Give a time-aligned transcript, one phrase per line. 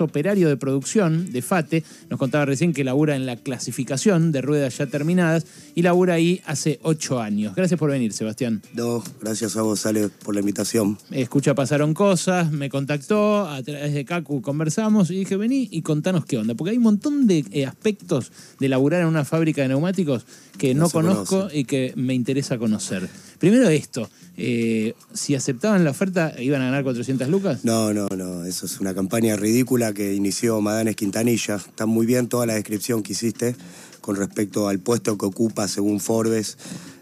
[0.00, 4.78] operario de producción de FATE, nos contaba recién que labura en la clasificación de ruedas
[4.78, 7.54] ya terminadas y labura ahí hace ocho años.
[7.54, 8.62] Gracias por venir, Sebastián.
[8.74, 10.98] No, gracias a vos, Ale, por la invitación.
[11.10, 16.24] Escucha, pasaron cosas, me contactó, a través de Cacu conversamos y dije, vení y contanos
[16.24, 19.68] qué onda, porque hay un montón de eh, aspectos de laburar en una fábrica de
[19.68, 20.26] neumáticos
[20.58, 23.08] que no, conozco y que me interesa conocer.
[23.44, 24.08] Primero esto,
[24.38, 27.62] eh, si aceptaban la oferta, ¿iban a ganar 400 lucas?
[27.62, 31.56] No, no, no, eso es una campaña ridícula que inició Madanes Quintanilla.
[31.56, 33.54] Está muy bien toda la descripción que hiciste
[34.00, 36.56] con respecto al puesto que ocupa según Forbes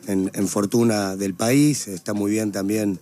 [0.09, 1.87] en, fortuna del país.
[1.87, 2.99] Está muy bien también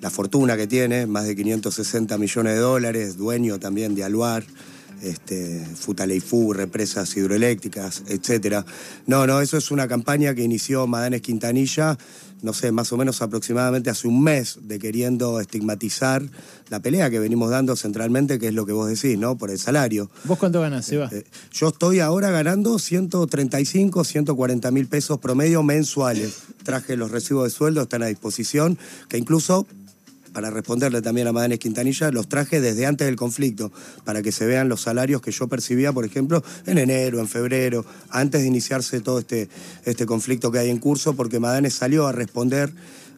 [0.00, 4.44] la fortuna que tiene, más de 560 millones de dólares, dueño también de Aluar
[5.02, 8.64] este, Futaleifú, represas hidroeléctricas, etcétera.
[9.06, 11.98] No, no, eso es una campaña que inició Madanes Quintanilla,
[12.42, 16.22] no sé, más o menos aproximadamente hace un mes, de queriendo estigmatizar
[16.68, 19.38] la pelea que venimos dando centralmente, que es lo que vos decís, ¿no?
[19.38, 20.10] Por el salario.
[20.24, 21.08] ¿Vos cuánto ganas, Seba?
[21.10, 26.42] Eh, yo estoy ahora ganando 135, 140 mil pesos promedio mensuales.
[26.62, 28.78] Traje los recibos de sueldo, están a disposición,
[29.08, 29.66] que incluso
[30.34, 33.72] para responderle también a Madanes Quintanilla, los traje desde antes del conflicto,
[34.04, 37.86] para que se vean los salarios que yo percibía, por ejemplo, en enero, en febrero,
[38.10, 39.48] antes de iniciarse todo este,
[39.84, 42.72] este conflicto que hay en curso, porque Madanes salió a responder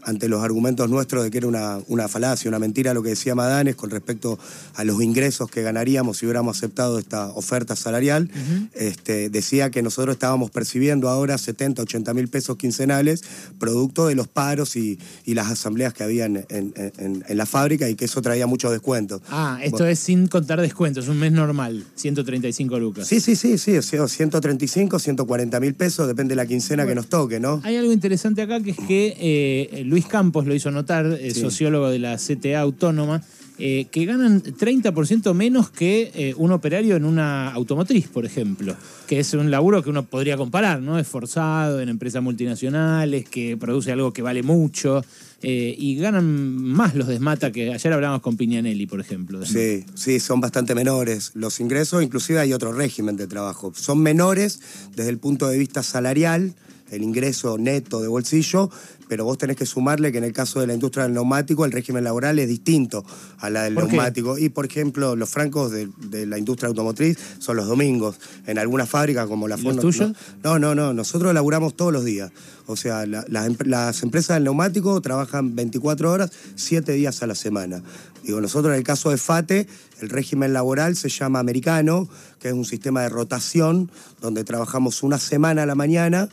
[0.07, 3.35] ante los argumentos nuestros de que era una, una falacia, una mentira lo que decía
[3.35, 4.39] Madanes con respecto
[4.75, 8.31] a los ingresos que ganaríamos si hubiéramos aceptado esta oferta salarial.
[8.75, 13.23] este, decía que nosotros estábamos percibiendo ahora 70, 80 mil pesos quincenales,
[13.59, 18.23] producto de los paros y, las asambleas que habían en, la fábrica y que eso
[18.23, 19.21] traía mucho descuento.
[19.29, 23.07] Ah, esto es sin contar descuentos, es un mes normal, 135 lucas.
[23.07, 27.39] Sí, sí, sí, sí, 135, 140 mil pesos, depende de la quincena que nos toque,
[27.39, 27.61] ¿no?
[27.65, 31.89] Hay algo interesante acá que es que eh, Luis Campos lo hizo notar, el sociólogo
[31.89, 33.23] de la CTA Autónoma,
[33.59, 39.21] eh, que ganan 30% menos que eh, un operario en una automotriz, por ejemplo, que
[39.21, 40.99] es un laburo que uno podría comparar, ¿no?
[40.99, 45.03] Esforzado en empresas multinacionales, que produce algo que vale mucho.
[45.41, 49.47] Eh, y ganan más los desmata que ayer hablábamos con Piñanelli, por ejemplo.
[49.47, 53.73] Sí, sí, son bastante menores los ingresos, inclusive hay otro régimen de trabajo.
[53.75, 54.61] Son menores
[54.95, 56.55] desde el punto de vista salarial,
[56.91, 58.71] el ingreso neto de bolsillo,
[59.09, 61.73] pero vos tenés que sumarle que en el caso de la industria del neumático el
[61.73, 63.05] régimen laboral es distinto
[63.39, 64.39] a la del neumático.
[64.39, 68.19] Y, por ejemplo, los francos de, la industria automotriz son los domingos.
[68.47, 69.77] En algunas fábricas como la Ford...
[69.77, 70.01] ¿Los
[70.43, 70.93] No, no, no.
[70.93, 72.33] Nosotros laburamos todos los días.
[72.67, 77.83] O sea, las empresas del neumático trabajan 24 horas, 7 días a la semana.
[78.25, 79.69] Digo, nosotros en el caso de FATE,
[80.01, 82.09] el régimen laboral se llama americano,
[82.41, 86.29] que es un sistema de rotación donde trabajamos una semana a la mañana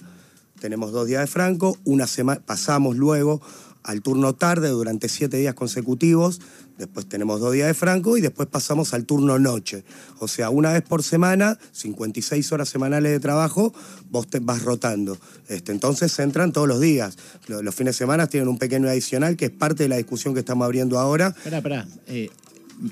[0.64, 3.42] tenemos dos días de franco, una semana, pasamos luego
[3.84, 6.40] al turno tarde durante siete días consecutivos,
[6.78, 9.84] después tenemos dos días de franco y después pasamos al turno noche.
[10.20, 13.74] O sea, una vez por semana, 56 horas semanales de trabajo,
[14.10, 15.18] vos te vas rotando.
[15.50, 17.18] Este, entonces entran todos los días.
[17.48, 20.40] Los, fines de semana tienen un pequeño adicional que es parte de la discusión que
[20.40, 21.36] estamos abriendo ahora.
[21.36, 21.88] Espera, espera.
[22.08, 22.30] Eh,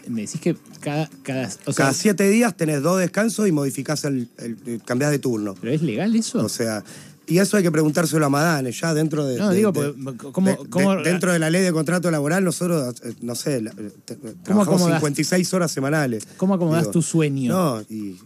[0.08, 1.10] me decís que cada...
[1.24, 5.56] Cada, cada siete días tenés dos descansos y modificás el, el, cambiás de turno.
[5.60, 6.44] ¿Pero es legal eso?
[6.44, 6.84] O sea,
[7.32, 9.40] y eso hay que preguntárselo a Madane, ya dentro de.
[9.40, 9.94] No, digo, pues,
[10.34, 15.54] ¿cómo, dentro de la ley de contrato laboral, nosotros, eh, no sé, eh, trabajamos 56
[15.54, 16.28] horas semanales.
[16.36, 17.54] ¿Cómo acomodás tu sueño?
[17.54, 18.18] No, y,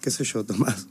[0.00, 0.86] qué sé yo, Tomás.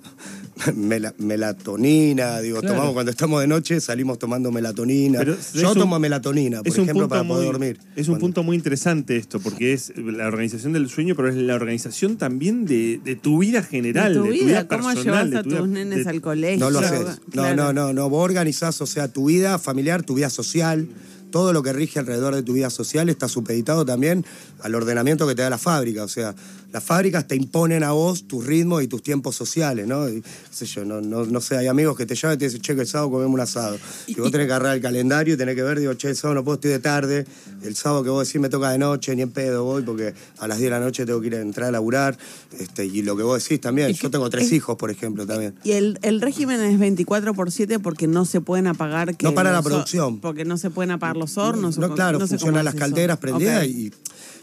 [1.18, 5.24] melatonina, digo, tomamos cuando estamos de noche, salimos tomando melatonina.
[5.54, 7.80] Yo tomo melatonina, por ejemplo, para poder dormir.
[7.96, 11.56] Es un punto muy interesante esto, porque es la organización del sueño, pero es la
[11.56, 16.22] organización también de, tu vida general, de tu vida, ¿Cómo llevas a tus nenes al
[16.22, 16.60] colegio?
[16.60, 17.22] No lo haces.
[17.34, 18.10] No, no, no, no.
[18.10, 20.88] Vos organizás, o sea, tu vida familiar, tu vida social
[21.34, 24.24] todo lo que rige alrededor de tu vida social está supeditado también
[24.62, 26.04] al ordenamiento que te da la fábrica.
[26.04, 26.36] O sea,
[26.72, 30.06] las fábricas te imponen a vos tus ritmos y tus tiempos sociales, ¿no?
[30.50, 32.82] sé yo, no, no, sé, hay amigos que te llaman y te dicen, che, que
[32.82, 33.78] el sábado comemos un asado.
[34.08, 36.36] Y, vos tenés que agarrar el calendario y tenés que ver, digo, che, el sábado
[36.36, 37.26] no puedo, estoy de tarde.
[37.64, 40.48] El sábado que vos decís me toca de noche, ni en pedo voy, porque a
[40.48, 42.18] las 10 de la noche tengo que ir a entrar a laburar.
[42.60, 45.54] Este, y lo que vos decís también, yo tengo tres hijos, por ejemplo, también.
[45.64, 49.16] Y el, régimen es 24 por 7 porque no se pueden apagar...
[49.22, 50.20] no para la producción.
[50.20, 51.78] Porque no se pueden apagar los hornos.
[51.78, 53.92] No, claro, funcionan las calderas prendidas y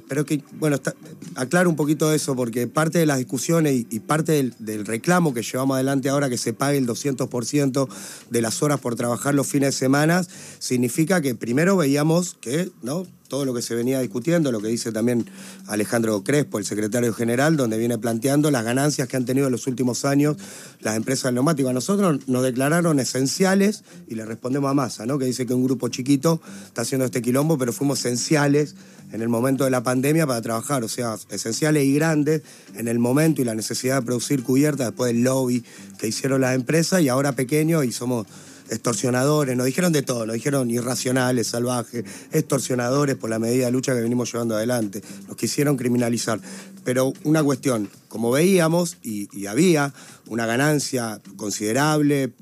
[0.09, 0.79] pero que, bueno,
[1.35, 5.75] aclaro un poquito eso, porque parte de las discusiones y, parte del, reclamo que llevamos
[5.75, 7.89] adelante ahora, que se pague el 200%
[8.31, 10.25] de las horas por trabajar los fines de semana,
[10.59, 13.07] significa que primero veíamos que, ¿no?
[13.31, 15.25] todo lo que se venía discutiendo, lo que dice también
[15.69, 19.67] Alejandro Crespo, el secretario general, donde viene planteando las ganancias que han tenido en los
[19.69, 20.37] últimos años
[20.81, 21.73] las empresas neumáticas.
[21.73, 25.17] Nosotros nos declararon esenciales y le respondemos a Massa, ¿no?
[25.19, 28.75] que dice que un grupo chiquito está haciendo este quilombo, pero fuimos esenciales
[29.13, 32.43] en el momento de la pandemia para trabajar, o sea, esenciales y grandes
[32.77, 35.65] en el momento y la necesidad de producir cubiertas después del lobby
[35.99, 38.27] que hicieron las empresas y ahora pequeños y somos
[38.71, 43.95] extorsionadores, nos dijeron de todo, nos dijeron irracionales, salvajes, extorsionadores por la medida de lucha
[43.95, 46.41] que venimos llevando adelante, nos quisieron criminalizar.
[46.85, 49.93] Pero una cuestión, como veíamos, y, y había
[50.29, 52.33] una ganancia considerable,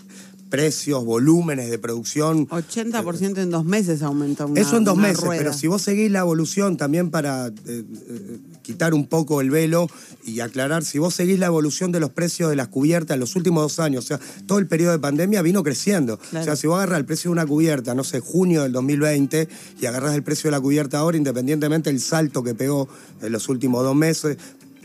[0.48, 2.48] precios, volúmenes de producción.
[2.48, 4.46] 80% en dos meses aumentó.
[4.46, 5.38] Una, Eso en dos meses, rueda.
[5.38, 9.88] pero si vos seguís la evolución también para eh, eh, quitar un poco el velo
[10.24, 13.36] y aclarar, si vos seguís la evolución de los precios de las cubiertas en los
[13.36, 16.18] últimos dos años, o sea, todo el periodo de pandemia vino creciendo.
[16.18, 16.42] Claro.
[16.42, 19.48] O sea, si vos agarras el precio de una cubierta, no sé, junio del 2020,
[19.80, 22.88] y agarras el precio de la cubierta ahora, independientemente del salto que pegó
[23.22, 24.36] en los últimos dos meses,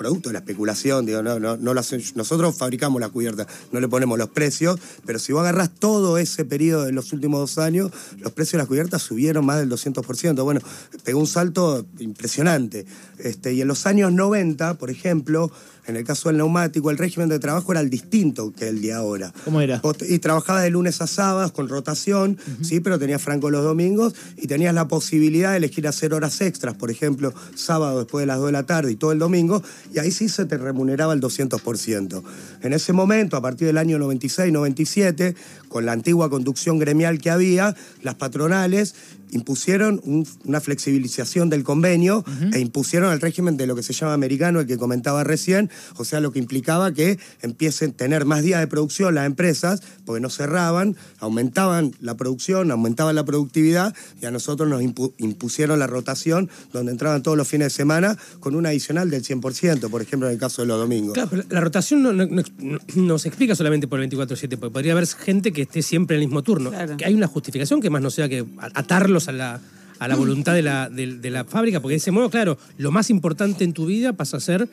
[0.03, 4.17] producto de la especulación, digo, no, no, no nosotros fabricamos la cubierta, no le ponemos
[4.17, 7.89] los precios, pero si vos agarrás todo ese periodo de los últimos dos años,
[8.19, 10.43] los precios de las cubiertas subieron más del 200%.
[10.43, 10.59] Bueno,
[11.05, 12.85] pegó un salto impresionante.
[13.17, 15.49] Este, y en los años 90, por ejemplo,
[15.85, 18.93] en el caso del neumático, el régimen de trabajo era el distinto que el de
[18.93, 19.33] ahora.
[19.43, 19.81] ¿Cómo era?
[20.07, 24.47] Y trabajabas de lunes a sábados con rotación, sí, pero tenías franco los domingos y
[24.47, 28.47] tenías la posibilidad de elegir hacer horas extras, por ejemplo, sábado después de las 2
[28.47, 29.61] de la tarde y todo el domingo,
[29.93, 32.23] y ahí sí se te remuneraba el 200%.
[32.61, 35.35] En ese momento, a partir del año 96-97,
[35.67, 38.95] con la antigua conducción gremial que había, las patronales
[39.31, 44.13] impusieron un- una flexibilización del convenio e impusieron el régimen de lo que se llama
[44.13, 48.43] americano, el que comentaba recién, o sea, lo que implicaba que empiecen a tener más
[48.43, 54.25] días de producción las empresas, porque no cerraban, aumentaban la producción, aumentaban la productividad y
[54.25, 58.55] a nosotros nos impu- impusieron la rotación, donde entraban todos los fines de semana con
[58.55, 61.13] un adicional del 100%, por ejemplo, en el caso de los domingos.
[61.13, 64.73] Claro, pero la rotación no, no- no- no se explica solamente por el 24-7, porque
[64.73, 66.69] podría haber gente que esté siempre en el mismo turno.
[66.69, 66.97] Claro.
[66.97, 69.59] Que hay una justificación que más no sea que atarlos a la,
[69.99, 72.91] a la voluntad de la, de- de la fábrica, porque de ese modo, claro, lo
[72.91, 74.67] más importante en tu vida pasa a ser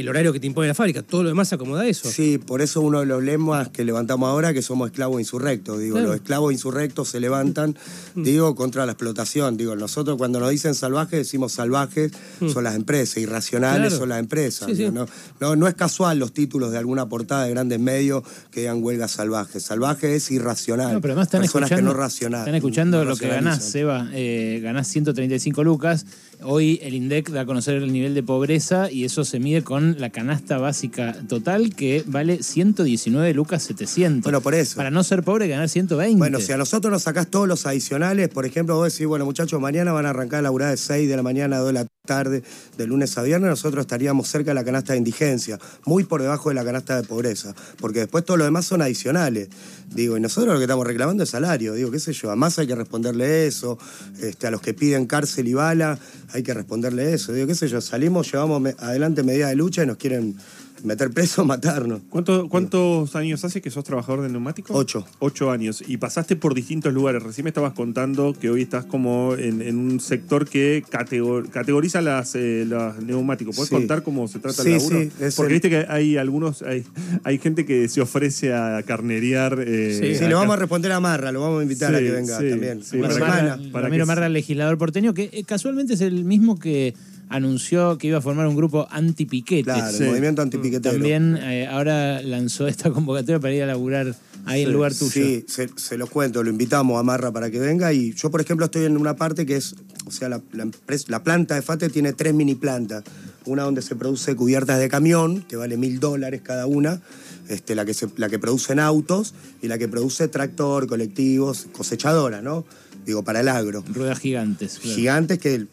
[0.00, 1.02] el horario que te impone la fábrica.
[1.02, 2.10] Todo lo demás se acomoda a eso.
[2.10, 5.78] Sí, por eso uno de los lemas que levantamos ahora que somos esclavos insurrectos.
[5.78, 6.08] Digo, Claro.
[6.08, 7.76] los esclavos insurrectos se levantan,
[8.14, 9.56] digo, contra la explotación.
[9.56, 12.12] Digo, nosotros cuando nos dicen salvajes decimos salvajes
[12.52, 13.96] son las empresas, irracionales Claro.
[13.98, 14.66] son las empresas.
[14.68, 14.82] Sí, sí.
[14.84, 15.06] Digo, No,
[15.40, 19.08] no, no es casual los títulos de alguna portada de grandes medios que digan huelga
[19.08, 19.60] salvaje.
[19.60, 20.92] Salvaje es irracional.
[20.94, 22.40] No, pero además están Personas escuchando, que no racional.
[22.40, 23.64] están escuchando no lo que ganás.
[23.64, 24.08] Seba.
[24.12, 26.06] Eh, ganás 135 lucas.
[26.42, 29.96] Hoy el INDEC da a conocer el nivel de pobreza y eso se mide con
[29.98, 34.22] la canasta básica total que vale 119 lucas 700.
[34.22, 34.76] Bueno, por eso.
[34.76, 36.18] Para no ser pobre, ganar 120.
[36.18, 39.60] Bueno, si a nosotros nos sacás todos los adicionales, por ejemplo, vos decís, bueno, muchachos,
[39.60, 41.86] mañana van a arrancar a laburar de 6 de la mañana a 2 de la
[42.08, 42.42] tarde,
[42.76, 46.48] de lunes a viernes, nosotros estaríamos cerca de la canasta de indigencia, muy por debajo
[46.48, 49.48] de la canasta de pobreza, porque después todo lo demás son adicionales.
[49.94, 52.58] Digo, y nosotros lo que estamos reclamando es salario, digo, qué sé yo, a más
[52.58, 53.78] hay que responderle eso,
[54.20, 55.98] este, a los que piden cárcel y bala
[56.32, 59.86] hay que responderle eso, digo, qué sé yo, salimos, llevamos adelante medidas de lucha y
[59.86, 60.36] nos quieren
[60.84, 62.00] meter preso, matarnos.
[62.10, 64.74] ¿Cuánto- ¿Cuántos años hace que sos trabajador del neumático?
[64.74, 65.06] Ocho.
[65.18, 65.82] Ocho años.
[65.86, 67.22] Y pasaste por distintos lugares.
[67.22, 72.00] Recién me estabas contando que hoy estás como en, en un sector que categor- categoriza
[72.02, 73.56] las, eh, los neumáticos.
[73.56, 73.74] ¿Puedes Sí.
[73.74, 75.00] contar cómo se trata Sí, el laburo?
[75.00, 76.84] sí, es Porque el- viste que hay algunos, hay,
[77.24, 79.62] hay gente que se ofrece a carnerear.
[79.66, 82.10] eh, Sí, le vamos a responder a Marra, lo vamos a invitar a Sí, que
[82.10, 82.82] venga sí, también.
[82.82, 83.72] sí, Una para Marra, semana.
[83.72, 86.94] para Ramiro que- Marra, el legislador porteño, que eh, casualmente es el mismo que
[87.28, 89.64] anunció que iba a formar un grupo anti-piquete.
[89.64, 90.02] Claro, Sí.
[90.04, 90.94] el movimiento antipiquetero.
[90.94, 94.14] También eh, ahora lanzó esta convocatoria para ir a laburar
[94.46, 95.10] ahí en Sí, lugar tuyo.
[95.10, 98.40] Sí, se, se los cuento, lo invitamos a Marra para que venga y yo, por
[98.40, 99.74] ejemplo, estoy en una parte que es,
[100.06, 103.04] o sea, la, la empres- la planta de FATE tiene tres mini plantas.
[103.46, 107.00] Una donde se produce cubiertas de camión, que vale mil dólares cada una,
[107.48, 109.32] este, la, que se, la que produce en autos
[109.62, 112.66] y la que produce tractor, colectivos, cosechadora, ¿no?
[113.08, 113.82] Digo, para el agro.
[113.90, 114.78] Ruedas gigantes.
[114.78, 114.94] claro.
[114.94, 115.64] Gigantes que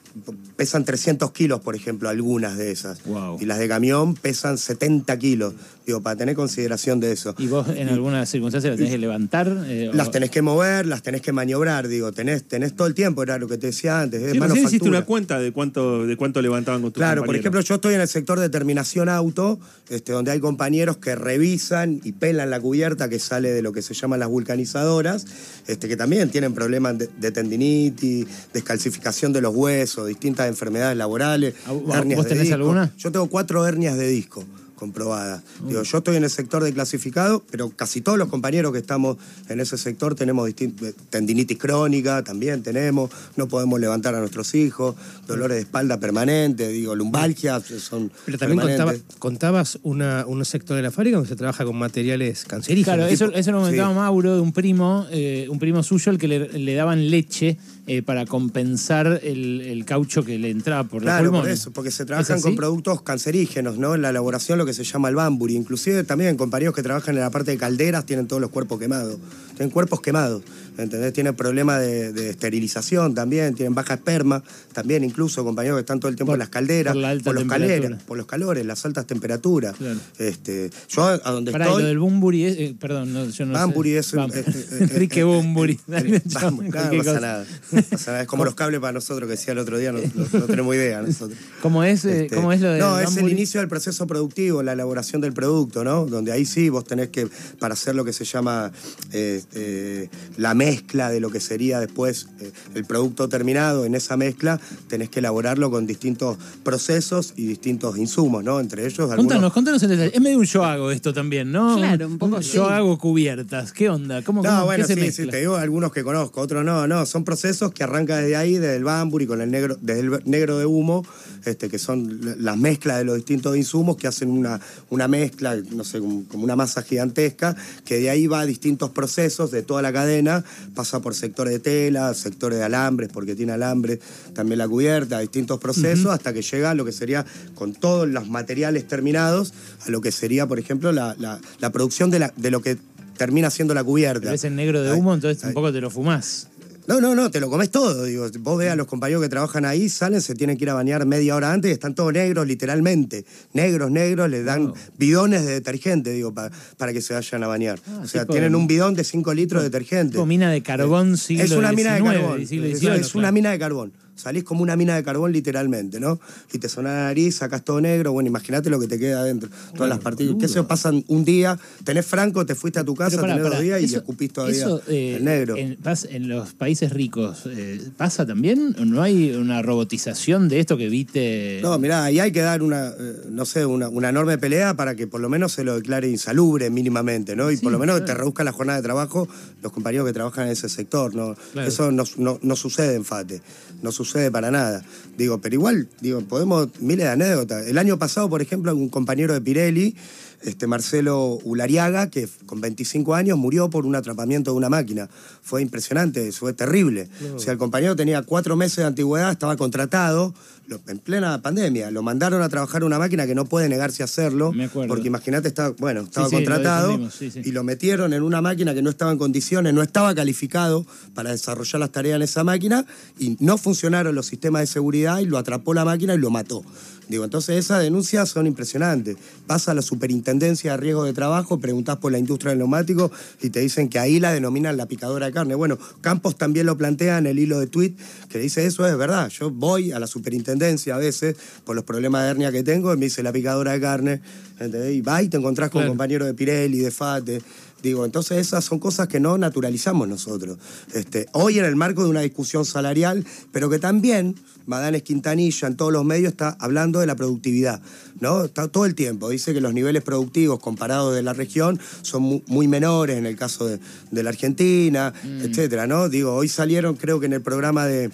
[0.55, 3.03] pesan 300 kilos, por ejemplo, algunas de esas.
[3.03, 3.39] Wow.
[3.41, 5.53] Y las de camión pesan 70 kilos.
[5.85, 7.35] Digo, para tener consideración de eso.
[7.37, 9.65] ¿Y vos en alguna circunstancia las tenés que levantar?
[9.67, 12.95] eh, Las o- tenés que mover, las tenés que maniobrar, digo, tenés, tenés todo el
[12.95, 16.15] tiempo, era lo que te decía antes, es Sí, hiciste una cuenta de cuánto, de
[16.17, 17.41] cuánto levantaban con tus Claro, por compañeros.
[17.43, 21.99] ejemplo, yo estoy en el sector de terminación auto, este, donde hay compañeros que revisan
[22.03, 25.25] y pelan la cubierta que sale de lo que se llaman las vulcanizadoras,
[25.67, 31.53] este, que también tienen problemas de, de tendinitis, descalcificación de los huesos, distintas enfermedades laborales.
[31.65, 32.55] ¿A- a- hernias vos de disco.
[32.55, 32.91] alguna?
[32.97, 34.43] Yo tengo cuatro hernias de disco.
[34.75, 35.41] Comprobadas.
[35.67, 39.17] Digo, yo estoy en el sector de clasificado, pero casi todos los compañeros que estamos
[39.49, 44.95] en ese sector tenemos distin- tendinitis crónica, también tenemos, no podemos levantar a nuestros hijos,
[45.27, 50.83] dolores de espalda permanentes, digo, lumbalgias son Pero también contaba- contabas una, un sector de
[50.83, 52.95] la fábrica donde se trabaja con materiales cancerígenos.
[52.97, 53.95] Claro, eso, eso lo comentaba sí.
[53.95, 58.01] Mauro de un primo, eh, un primo suyo al que le, le daban leche eh,
[58.01, 61.59] para compensar el, el caucho que le entraba por los Claro, por pulmones.
[61.59, 63.93] eso, porque se ¿Es trabajan con productos cancerígenos, ¿no?
[63.95, 65.55] En la elaboración lo que se llama el bamburi.
[65.55, 69.17] Inclusive también compañeros que trabajan en la parte de calderas tienen todos los cuerpos quemados.
[69.55, 70.41] Tienen cuerpos quemados,
[70.77, 71.13] ¿entendés?
[71.13, 76.09] Tienen problemas de, de esterilización también, tienen baja esperma, también incluso compañeros que están todo
[76.09, 79.05] el tiempo Por- en las calderas, por la los calderas, por los calores, las altas
[79.07, 79.75] temperaturas.
[79.77, 79.99] Claro.
[80.17, 81.81] Este, yo a donde Pará, y estoy...
[81.83, 83.97] lo del Bumburi, es- eh, perdón, no, yo no Bamburi sé.
[83.99, 84.31] es un-
[84.79, 85.79] Enrique Bumburi.
[85.87, 86.91] Vamos, nada.
[86.91, 88.21] No pasa nada.
[88.21, 90.75] Es como los cables para nosotros que decía el otro día, no, no- no tenemos
[90.75, 91.37] idea nosotros.
[91.61, 94.61] ¿Cómo es, eh, Este, ¿Cómo es lo de No, es el inicio del proceso productivo,
[94.63, 96.05] la elaboración del producto, ¿no?
[96.05, 97.27] Donde ahí sí vos tenés que,
[97.59, 98.71] para hacer lo que se llama
[99.11, 104.17] eh, eh, la mezcla de lo que sería después eh, el producto terminado, en esa
[104.17, 108.59] mezcla tenés que elaborarlo con distintos procesos y distintos insumos, ¿no?
[108.59, 109.25] Entre ellos algunos...
[109.25, 110.11] Contanos, contanos en detalle.
[110.15, 111.75] Es medio un yo hago esto también, ¿no?
[111.77, 112.53] Claro, un poco sí.
[112.55, 113.71] Yo hago cubiertas.
[113.73, 114.23] ¿Qué onda?
[114.23, 115.25] ¿Cómo, No, cómo- bueno, qué se sí, mezcla?
[115.25, 118.53] sí, te digo algunos que conozco, otros no, no, son procesos que arrancan desde ahí,
[118.53, 121.05] desde el bamburi, con el negro, desde el negro de humo,
[121.45, 125.83] este, que son las mezclas de los distintos insumos que hacen una, una mezcla, no
[125.83, 127.55] sé, como, como una masa gigantesca,
[127.85, 130.43] que de ahí va a distintos procesos de toda la cadena,
[130.73, 133.99] pasa por sectores de tela, sectores de alambres, porque tiene alambre,
[134.33, 138.27] también la cubierta, distintos procesos, hasta que llega a lo que sería, con todos los
[138.29, 139.53] materiales terminados,
[139.85, 142.77] a lo que sería, por ejemplo, la, la- la producción de, la, de lo que
[143.17, 144.31] termina siendo la cubierta.
[144.31, 145.49] Ves en negro de humo, entonces ahí.
[145.49, 146.47] un poco te lo fumás.
[146.87, 148.03] No, no, no, te lo comes todo.
[148.03, 150.73] Digo, vos ves a los compañeros que trabajan ahí, salen, se tienen que ir a
[150.75, 153.25] bañar media hora antes y están todos negros, literalmente.
[153.53, 157.79] Negros, negros, les dan bidones de detergente, digo, pa- para que se vayan a bañar.
[157.87, 160.11] Ah, o sea, tipo- tienen un bidón de 5 litros de detergente.
[160.13, 162.41] Tipo mina de carbón siglo es una mina de carbón.
[162.41, 163.93] es, una mina de carbón.
[164.15, 166.19] Salís como una mina de carbón literalmente, ¿no?
[166.53, 169.49] Y te suena la nariz, sacas todo negro, bueno, imagínate lo que te queda adentro.
[169.75, 170.39] Todas las partículas.
[170.41, 171.59] ¿Qué se pasan un día?
[171.83, 174.31] Tenés franco, te fuiste a tu casa, pará, tenés pará, dos días y eso- escupís
[174.31, 175.55] todavía eso, eh, el negro.
[175.57, 178.73] En, los países ricos, eh, ¿pasa también?
[178.85, 181.59] ¿No hay una robotización de esto que evite...?
[181.61, 184.95] No, mirá, ahí hay que dar una, eh, no sé, una, una enorme pelea para
[184.95, 187.51] que por lo menos se lo declare insalubre mínimamente, ¿no?
[187.51, 189.27] Y Sí, por lo menos que te reduzca la jornada de trabajo
[189.61, 191.35] los compañeros que trabajan en ese sector, ¿no?
[191.53, 191.67] Claro.
[191.67, 193.41] Eso no, no- no sucede en FATE,
[193.81, 194.83] no sucede para nada.
[195.17, 197.67] Digo, pero igual, digo, podemos, miles de anécdotas.
[197.67, 199.95] El año pasado, por ejemplo, un compañero de Pirelli,
[200.43, 205.09] este Marcelo Ulariaga, que con 25 años murió por un atrapamiento de una máquina.
[205.41, 207.07] Fue impresionante, fue terrible.
[207.35, 210.33] O sea, el compañero tenía cuatro meses de antigüedad, estaba contratado
[210.67, 211.91] lo- en plena pandemia.
[211.91, 214.51] Lo mandaron a trabajar una máquina que no puede negarse a hacerlo.
[214.51, 214.87] Me acuerdo.
[214.89, 217.31] Porque imagínate, estaba, bueno, estaba sí, contratado sí.
[217.43, 221.31] y lo metieron en una máquina que no estaba en condiciones, no estaba calificado para
[221.31, 222.85] desarrollar las tareas en esa máquina
[223.19, 226.63] y no funcionaron los sistemas de seguridad y lo atrapó la máquina y lo mató.
[227.07, 229.15] Digo, entonces esas denuncias son impresionantes.
[229.47, 233.51] Vas a la superintendencia de riesgo de trabajo, preguntás por la industria del neumático y
[233.51, 235.55] te dicen que ahí la denominan la picadora de carne.
[235.55, 237.93] Bueno, Campos también lo plantea en el hilo de tweet
[238.29, 239.29] que dice eso es verdad.
[239.29, 242.97] Yo voy a la superintendencia a veces por los problemas de hernia que tengo y
[242.97, 244.21] me dice la picadora de carne.
[244.59, 244.95] ¿entendés?
[244.95, 245.91] Y va y te encontrás con Claro.
[245.91, 247.41] compañeros de Pirelli, de FATE.
[247.85, 250.57] Digo, entonces esas son cosas que no naturalizamos nosotros.
[250.91, 254.33] Este, hoy en el marco de una discusión salarial, pero que también
[254.65, 257.79] Madanes Quintanilla en todos los medios está hablando de la productividad,
[258.19, 258.45] ¿no?
[258.45, 259.29] Está todo el tiempo.
[259.29, 263.35] Dice que los niveles productivos comparados de la región son mu- muy, menores en el
[263.35, 265.13] caso de, de la Argentina,
[265.43, 266.09] etcétera, ¿no?
[266.09, 268.09] Digo, hoy salieron, creo que en el programa de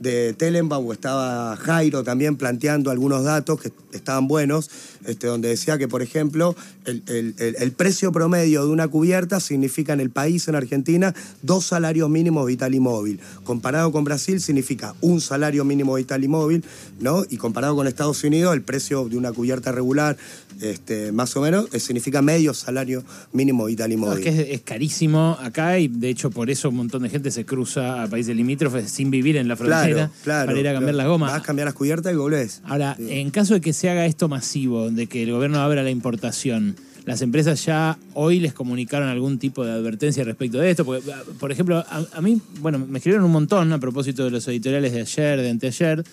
[0.00, 4.70] de Tellenbaum estaba Jairo también planteando algunos datos que estaban buenos,
[5.08, 7.02] este, donde decía que, por ejemplo, el,
[7.38, 12.46] el- precio promedio de una cubierta significa en el país, en Argentina, dos salarios mínimos
[12.46, 13.18] vital y móvil.
[13.44, 16.64] Comparado con Brasil significa un salario mínimo vital y móvil,
[17.00, 17.24] ¿no?
[17.28, 20.16] Y comparado con Estados Unidos, el precio de una cubierta regular,
[20.60, 24.26] este, más o menos, eh, significa medio salario mínimo vital y No, móvil.
[24.26, 27.30] es que es, es carísimo acá y de hecho por eso un montón de gente
[27.30, 30.46] se cruza a países limítrofes sin vivir en la frontera claro, claro.
[30.46, 30.98] para ir a cambiar claro.
[30.98, 31.32] las gomas.
[31.32, 32.60] Vas a cambiar las cubiertas y volvés.
[32.64, 35.90] Ahora, en caso de que se haga esto masivo, de que el gobierno abra la
[35.90, 36.76] importación,
[37.06, 40.84] ¿las empresas ya hoy les comunicaron algún tipo de advertencia respecto de esto?
[40.84, 44.92] Porque, por ejemplo, a, mí, bueno, me escribieron un montón a propósito de los editoriales
[44.92, 46.04] de ayer, de anteayer,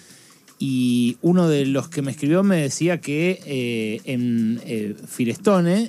[0.58, 4.96] y uno de los que me escribió me decía que eh, en eh,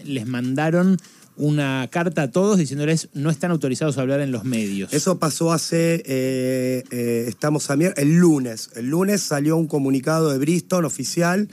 [0.04, 0.96] les mandaron
[1.36, 4.92] una carta a todos diciéndoles no están autorizados a hablar en los medios.
[4.92, 8.70] Eso pasó hace, eh, eh, estamos a mier- el lunes.
[8.74, 11.48] El lunes salió un comunicado de Bristol oficial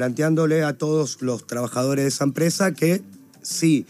[0.00, 3.02] planteándole a todos los trabajadores de esa empresa que
[3.42, 3.84] sí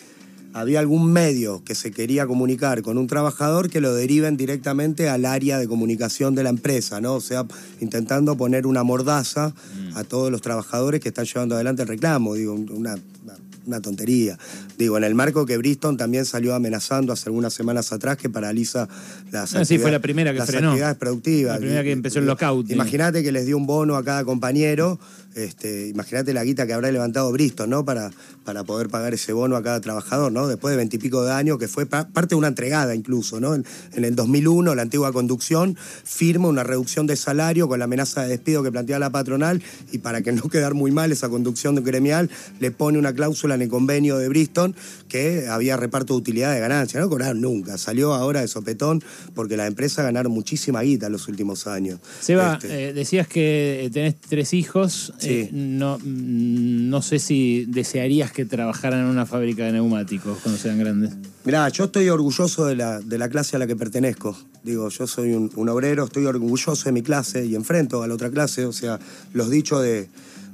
[0.52, 5.24] había algún medio que se quería comunicar con un trabajador que lo deriven directamente al
[5.24, 7.14] área de comunicación de la empresa, ¿no?
[7.14, 7.46] O sea,
[7.80, 9.54] intentando poner una mordaza
[9.94, 13.36] a todos los trabajadores que están llevando adelante el reclamo, digo, una, una
[13.78, 14.36] tontería.
[14.76, 18.88] Digo, en el marco que Bristol también salió amenazando hace algunas semanas atrás que paraliza
[19.30, 20.70] las, Ah, sí, fue la primera que las frenó.
[20.70, 21.52] actividades productivas.
[21.54, 22.68] La primera que empezó el lockout.
[22.70, 24.98] Imagínate que les dio un bono a cada compañero.
[25.36, 27.84] Este, Imagínate la guita que habrá levantado Bristol, ¿no?
[27.84, 28.10] Para,
[28.44, 30.48] para poder pagar ese bono a cada trabajador, ¿no?
[30.48, 33.54] Después de veintipico de años, que fue pa- parte de una entregada incluso, ¿no?
[33.54, 38.22] En, en el 2001, la antigua conducción firma una reducción de salario con la amenaza
[38.22, 39.62] de despido que plantea la patronal
[39.92, 43.64] y para que no quedar muy mal esa conducción gremial, le pone una cláusula en
[43.64, 44.74] el convenio de Bristol
[45.08, 47.00] que había reparto de utilidad de ganancia.
[47.00, 49.02] No cobraron nunca, salió ahora de sopetón
[49.34, 52.00] porque las empresas ganaron muchísima guita en los últimos años.
[52.20, 55.12] Seba, Este, eh, decías que eh, tenés tres hijos.
[55.18, 55.28] Sí.
[55.28, 60.58] Eh, no, mm, no sé si desearías que trabajaran en una fábrica de neumáticos cuando
[60.58, 61.12] sean grandes.
[61.44, 64.36] Mirá, yo estoy orgulloso de la, de la clase a la que pertenezco.
[64.62, 68.14] Digo, yo soy un, un obrero, estoy orgulloso de mi clase y enfrento a la
[68.14, 68.66] otra clase.
[68.66, 68.98] O sea,
[69.32, 70.08] los dichos de,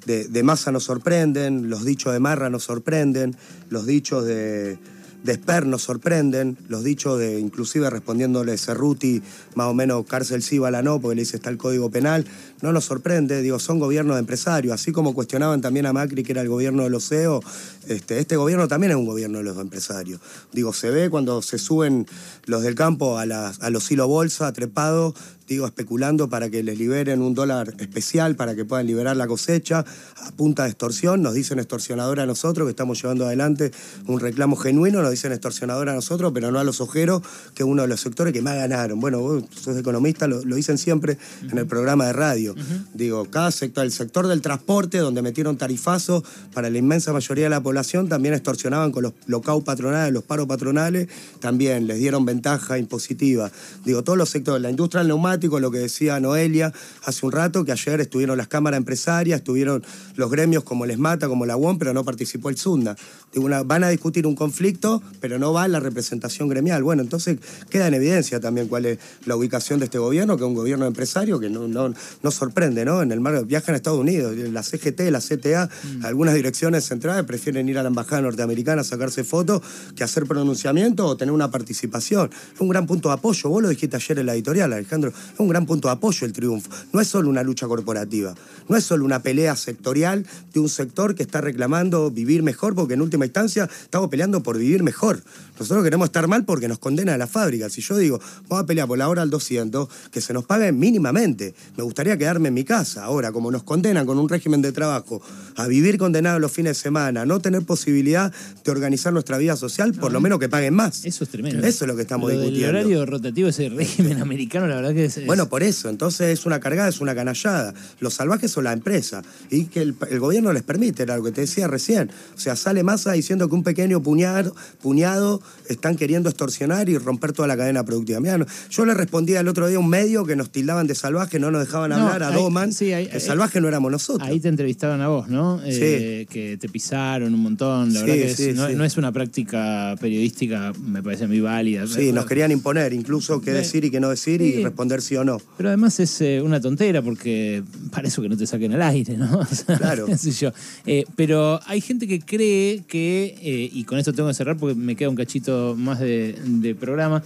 [0.06, 3.36] de, de Massa nos sorprenden, los dichos de Marra nos sorprenden,
[3.68, 4.78] los dichos de,
[5.24, 9.22] de Sper nos sorprenden, los dichos de, inclusive respondiéndole Cerruti,
[9.54, 12.24] más o menos cárcel sí, bala no, porque le dice está el Código Penal,
[12.62, 16.32] no nos sorprende, digo, son gobiernos de empresarios, así como cuestionaban también a Macri que
[16.32, 17.42] era el gobierno de los CEO,
[17.88, 20.20] este, este gobierno también es un gobierno de los empresarios.
[20.52, 22.06] Digo, se ve cuando se suben
[22.46, 25.14] los del campo a, a los hilo bolsa, trepados,
[25.46, 29.84] digo, especulando para que les liberen un dólar especial, para que puedan liberar la cosecha,
[30.16, 33.70] a punta de extorsión, nos dicen extorsionadora a nosotros, que estamos llevando adelante
[34.06, 37.22] un reclamo genuino, nos dicen extorsionadora a nosotros, pero no a los ojeros,
[37.54, 39.00] que es uno de los sectores que más ganaron.
[39.00, 42.45] Bueno, vos sos economista, lo dicen siempre en el programa de radio.
[42.94, 46.22] Digo, cada sector, el sector del transporte, donde metieron tarifazos
[46.54, 50.46] para la inmensa mayoría de la población, también extorsionaban con los locau patronales, los paros
[50.46, 51.08] patronales,
[51.40, 53.50] también les dieron ventaja impositiva.
[53.84, 56.72] Digo, todos los sectores, la industria del neumático, lo que decía Noelia
[57.04, 59.82] hace un rato, que ayer estuvieron las cámaras empresarias, estuvieron
[60.16, 62.96] los gremios como Les Mata, como la UOM, pero no participó el Sunda.
[63.32, 66.82] Digo, una- van a discutir un conflicto, pero no va la representación gremial.
[66.82, 67.38] Bueno, entonces
[67.70, 70.86] queda en evidencia también cuál es la ubicación de este gobierno, que es un gobierno
[70.86, 73.02] empresario que no, no, no sorprende, ¿no?
[73.02, 75.68] En el mar viajan a Estados Unidos, la CGT, la CTA,
[76.04, 79.62] algunas direcciones centrales prefieren ir a la embajada norteamericana a sacarse fotos
[79.96, 82.30] que hacer pronunciamiento o tener una participación.
[82.54, 83.48] Es un gran punto de apoyo.
[83.48, 85.10] Vos lo dijiste ayer en la editorial, Alejandro.
[85.10, 86.70] Es un gran punto de apoyo el triunfo.
[86.92, 88.34] No es solo una lucha corporativa,
[88.68, 92.94] no es solo una pelea sectorial de un sector que está reclamando vivir mejor, porque
[92.94, 95.22] en última instancia estamos peleando por vivir mejor.
[95.58, 97.70] Nosotros queremos estar mal porque nos condena a la fábrica.
[97.70, 100.72] Si yo digo, vamos a pelear por la hora al 200, que se nos pague
[100.72, 101.54] mínimamente.
[101.76, 103.04] Me gustaría quedarme en mi casa.
[103.04, 105.22] Ahora, como nos condenan con un régimen de trabajo
[105.54, 108.32] a vivir condenados los fines de semana, no tener posibilidad
[108.64, 111.04] de organizar nuestra vida social, por lo menos que paguen más.
[111.04, 111.64] Eso es tremendo.
[111.64, 112.70] Eso es lo que estamos Lo discutiendo.
[112.80, 115.16] horario rotativo, ese régimen americano, la verdad que es.
[115.18, 117.72] es- Bueno, por eso, entonces es una cargada, es una canallada.
[118.00, 121.30] Los salvajes son la empresa y que el, el gobierno les permite, era lo que
[121.30, 122.10] te decía recién.
[122.34, 127.32] O sea, sale masa diciendo que un pequeño puñado, puñado están queriendo extorsionar y romper
[127.32, 128.18] toda la cadena productiva.
[128.18, 131.38] Mirá, yo le respondía el otro día a un medio que nos tildaban de salvaje,
[131.38, 134.28] no nos dejaban No, a Doman, sí, ahí- salvaje no éramos nosotros.
[134.28, 135.60] Ahí te entrevistaban a vos, ¿no?
[135.64, 137.92] Eh, que te pisaron un montón.
[137.92, 138.74] La Sí, verdad que es- sí, no, sí.
[138.74, 141.86] no es una práctica periodística, me parece muy válida.
[141.86, 143.56] Sí, nos querían imponer incluso qué Sí.
[143.58, 144.54] decir y qué no decir Sí.
[144.58, 145.40] y responder sí o no.
[145.56, 149.16] Pero además es eh, una tontera porque para eso que no te saquen al aire,
[149.16, 149.38] ¿no?
[149.40, 150.06] O sea, Claro.
[150.06, 150.50] qué sé yo.
[150.86, 154.96] Eh, pero hay gente que cree que, y con esto tengo que cerrar porque me
[154.96, 157.22] queda un cachito más de, de programa,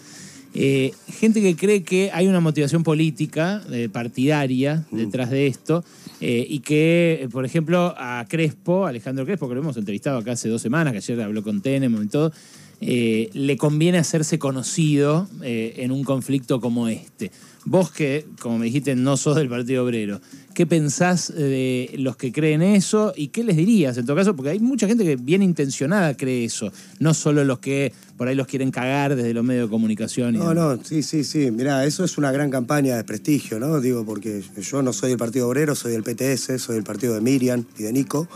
[0.55, 4.97] eh, gente que cree que hay una motivación política, eh, partidaria, Mm.
[4.97, 5.85] detrás de esto,
[6.21, 10.49] eh, y que, por ejemplo, a Crespo, Alejandro Crespo, que lo hemos entrevistado acá hace
[10.49, 12.33] dos semanas, que ayer habló con Tenemo y todo,
[12.81, 17.31] le conviene hacerse conocido en un conflicto como este.
[17.67, 20.21] Vos que, como me dijiste, no sos del Partido Obrero,
[20.61, 24.37] ¿qué pensás de los que creen eso y qué les dirías en todo caso?
[24.37, 28.35] Porque hay mucha gente que bien intencionada cree eso, no solo los que por ahí
[28.35, 30.35] los quieren cagar desde los medios de comunicación.
[30.35, 30.79] y No, demás.
[30.79, 31.51] no, sí, sí, sí.
[31.51, 33.81] Mirá, eso es una gran campaña de prestigio, ¿no?
[33.81, 37.23] Digo, porque yo no soy del Partido Obrero, soy del PTS, soy del partido de
[37.23, 38.29] Miriam y de Nico.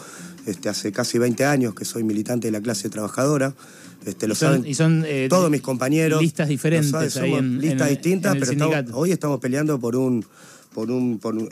[0.47, 3.55] Este, hace casi 20 años que soy militante de la clase trabajadora.
[4.07, 6.23] Este, lo Y son- saben y son, eh, todos mis compañeros.
[6.23, 9.95] listas diferentes saben, ahí en- listas en- distintas, en pero estamos- hoy estamos peleando por
[9.97, 10.25] un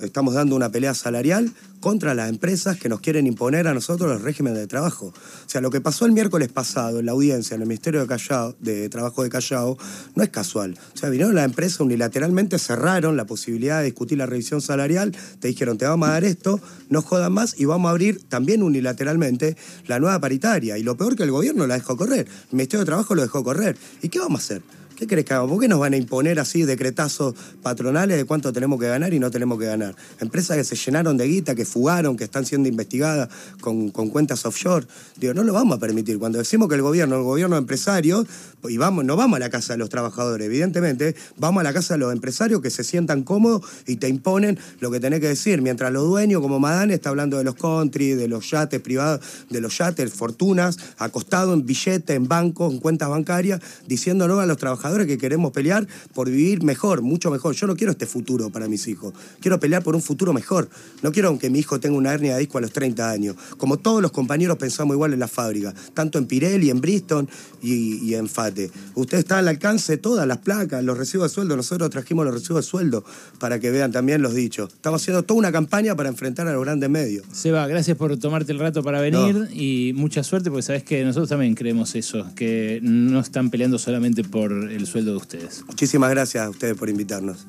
[0.03, 4.23] estamos dando una pelea salarial contra las empresas que nos quieren imponer a nosotros los
[4.23, 5.07] regímenes de trabajo.
[5.07, 8.55] O sea, lo que pasó el miércoles pasado en la audiencia en el Ministerio de,
[8.61, 9.77] de Trabajo de Callao
[10.15, 10.79] no es casual.
[10.95, 15.49] O sea, vinieron las empresas unilateralmente, cerraron la posibilidad de discutir la revisión salarial, te
[15.49, 19.57] dijeron, te vamos a dar esto, no jodan más y vamos a abrir también unilateralmente
[19.87, 20.79] la nueva paritaria.
[20.79, 22.27] Y lo peor que el gobierno la dejó correr.
[22.29, 23.77] El Ministerio de Trabajo lo dejó correr.
[24.03, 24.63] ¿Y qué vamos a hacer?
[25.03, 25.51] ¿Qué crees que hagamos?
[25.51, 29.19] ¿Por qué nos van a imponer así decretazos patronales de cuánto tenemos que ganar y
[29.19, 29.97] no tenemos que ganar?
[30.21, 33.29] Empresas que se llenaron de guita, que fugaron, que están siendo investigadas
[33.61, 34.87] con, con cuentas offshore.
[35.17, 36.21] Digo, no lo vamos a permitir.
[36.21, 38.25] Cuando decimos que el gobierno, el gobierno empresario,
[38.69, 41.95] y vamos, no vamos a la casa de los trabajadores, evidentemente, vamos a la casa
[41.95, 45.63] de los empresarios que se sientan cómodos y te imponen lo que tenés que decir.
[45.63, 49.61] Mientras los dueños, como Madán, está hablando de los country, de los yates privados, de
[49.61, 54.92] los yates, fortunas, acostado en billetes, en bancos, en cuentas bancarias, diciéndonos a los trabajadores
[55.07, 57.55] que queremos pelear por vivir mejor, mucho mejor.
[57.55, 59.13] Yo no quiero este futuro para mis hijos.
[59.41, 60.69] Quiero pelear por un futuro mejor.
[61.03, 63.37] No quiero que mi hijo tenga una hernia de disco a los 30 años.
[63.57, 67.29] Como todos los compañeros pensamos igual en la fábrica, tanto en Pirelli, en Bristol
[67.61, 68.71] y, y en Fate.
[68.95, 71.57] Usted está al alcance de todas las placas, los recibos de sueldo.
[71.57, 73.05] Nosotros trajimos los recibos de sueldo
[73.39, 74.73] para que vean también los dichos.
[74.73, 77.25] Estamos haciendo toda una campaña para enfrentar a los grandes medios.
[77.33, 81.29] Seba, gracias por tomarte el rato para venir y mucha suerte porque sabes que nosotros
[81.29, 85.65] también creemos eso, que no están peleando solamente por el sueldo de ustedes.
[85.67, 87.47] Muchísimas gracias a ustedes por invitarnos.